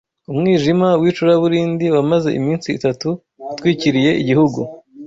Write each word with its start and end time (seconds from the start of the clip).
Umwijima 0.31 0.87
w’icuraburindi 1.01 1.85
wamaze 1.95 2.29
iminsi 2.39 2.67
itatu 2.77 3.09
utwikiriye 3.51 4.11
igihugu 4.21 4.59